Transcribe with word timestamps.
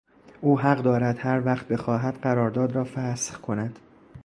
او 0.41 0.59
حق 0.59 0.77
دارد 0.77 1.15
هر 1.19 1.45
وقت 1.45 1.67
بخواهد 1.67 2.15
قرارداد 2.21 2.71
را 2.71 2.83
فسخ 2.95 3.37
کند. 3.41 3.79